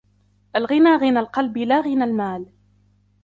[0.55, 2.45] الغنى غنى القلب لا غنى المال